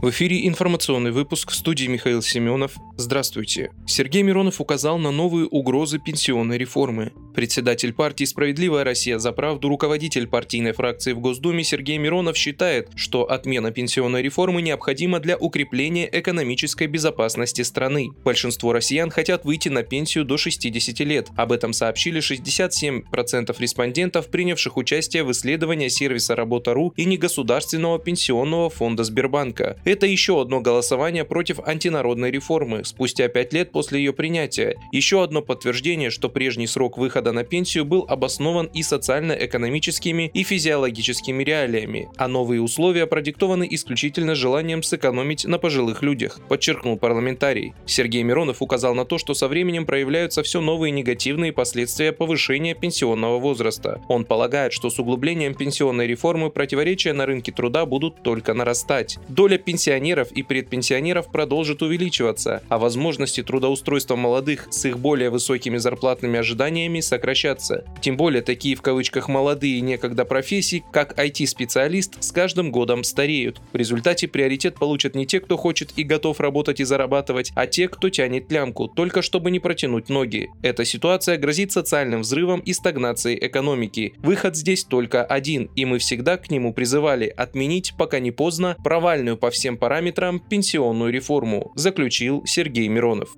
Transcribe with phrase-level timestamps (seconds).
[0.00, 2.76] В эфире информационный выпуск студии Михаил Семенов.
[3.00, 3.70] Здравствуйте.
[3.86, 7.12] Сергей Миронов указал на новые угрозы пенсионной реформы.
[7.32, 13.30] Председатель партии «Справедливая Россия за правду», руководитель партийной фракции в Госдуме Сергей Миронов считает, что
[13.30, 18.08] отмена пенсионной реформы необходима для укрепления экономической безопасности страны.
[18.24, 21.28] Большинство россиян хотят выйти на пенсию до 60 лет.
[21.36, 29.04] Об этом сообщили 67% респондентов, принявших участие в исследовании сервиса «Работа.ру» и негосударственного пенсионного фонда
[29.04, 29.80] Сбербанка.
[29.84, 34.76] Это еще одно голосование против антинародной реформы спустя пять лет после ее принятия.
[34.92, 41.42] Еще одно подтверждение, что прежний срок выхода на пенсию был обоснован и социально-экономическими, и физиологическими
[41.42, 47.74] реалиями, а новые условия продиктованы исключительно желанием сэкономить на пожилых людях, подчеркнул парламентарий.
[47.86, 53.38] Сергей Миронов указал на то, что со временем проявляются все новые негативные последствия повышения пенсионного
[53.38, 54.00] возраста.
[54.08, 59.18] Он полагает, что с углублением пенсионной реформы противоречия на рынке труда будут только нарастать.
[59.28, 66.38] Доля пенсионеров и предпенсионеров продолжит увеличиваться, а возможности трудоустройства молодых с их более высокими зарплатными
[66.38, 67.84] ожиданиями сокращаться.
[68.00, 73.60] Тем более такие в кавычках молодые некогда профессии, как IT-специалист, с каждым годом стареют.
[73.72, 77.88] В результате приоритет получат не те, кто хочет и готов работать и зарабатывать, а те,
[77.88, 80.48] кто тянет лямку, только чтобы не протянуть ноги.
[80.62, 84.14] Эта ситуация грозит социальным взрывом и стагнацией экономики.
[84.18, 89.36] Выход здесь только один, и мы всегда к нему призывали отменить, пока не поздно, провальную
[89.36, 93.36] по всем параметрам пенсионную реформу, заключил Сергей Миронов.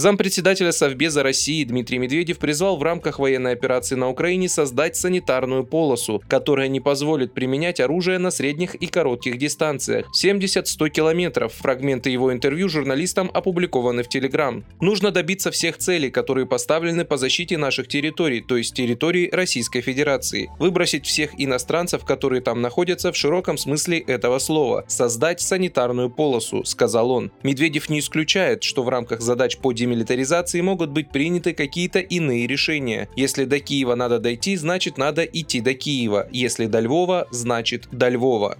[0.00, 6.22] Зампредседателя Совбеза России Дмитрий Медведев призвал в рамках военной операции на Украине создать санитарную полосу,
[6.26, 10.06] которая не позволит применять оружие на средних и коротких дистанциях.
[10.18, 11.52] 70-100 километров.
[11.52, 14.64] Фрагменты его интервью журналистам опубликованы в Телеграм.
[14.80, 20.50] Нужно добиться всех целей, которые поставлены по защите наших территорий, то есть территории Российской Федерации.
[20.58, 24.86] Выбросить всех иностранцев, которые там находятся в широком смысле этого слова.
[24.88, 27.32] Создать санитарную полосу, сказал он.
[27.42, 33.08] Медведев не исключает, что в рамках задач по демилитаризации могут быть приняты какие-то иные решения.
[33.16, 36.28] Если до Киева надо дойти, значит надо идти до Киева.
[36.30, 38.56] Если до Львова, значит до Львова.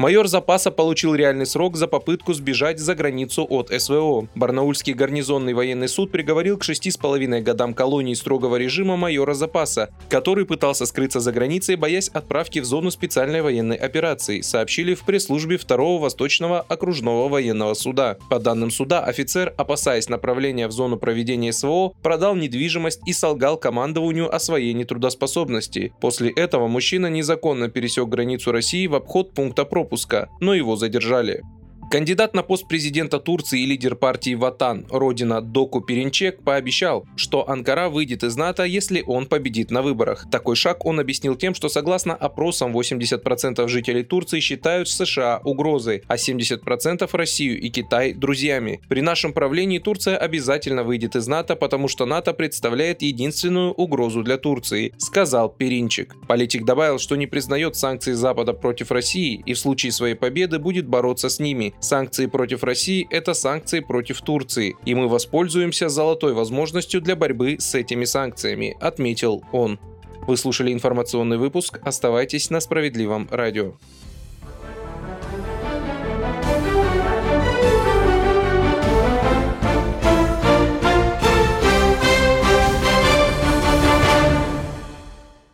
[0.00, 4.28] Майор запаса получил реальный срок за попытку сбежать за границу от СВО.
[4.34, 10.86] Барнаульский гарнизонный военный суд приговорил к 6,5 годам колонии строгого режима майора запаса, который пытался
[10.86, 16.60] скрыться за границей, боясь отправки в зону специальной военной операции, сообщили в пресс-службе 2 Восточного
[16.62, 18.16] окружного военного суда.
[18.30, 24.34] По данным суда, офицер, опасаясь направления в зону проведения СВО, продал недвижимость и солгал командованию
[24.34, 25.92] о своей нетрудоспособности.
[26.00, 31.42] После этого мужчина незаконно пересек границу России в обход пункта пропуска пропуска, но его задержали.
[31.90, 37.88] Кандидат на пост президента Турции и лидер партии Ватан, родина Доку Перенчек, пообещал, что Анкара
[37.88, 40.24] выйдет из НАТО, если он победит на выборах.
[40.30, 46.14] Такой шаг он объяснил тем, что согласно опросам 80% жителей Турции считают США угрозой, а
[46.14, 48.80] 70% Россию и Китай друзьями.
[48.88, 54.38] При нашем правлении Турция обязательно выйдет из НАТО, потому что НАТО представляет единственную угрозу для
[54.38, 56.14] Турции, сказал Перинчик.
[56.28, 60.86] Политик добавил, что не признает санкции Запада против России и в случае своей победы будет
[60.86, 67.00] бороться с ними, Санкции против России– это санкции против Турции, и мы воспользуемся золотой возможностью
[67.00, 69.78] для борьбы с этими санкциями, отметил он.
[70.26, 71.80] Вы слушали информационный выпуск.
[71.82, 73.74] Оставайтесь на справедливом радио.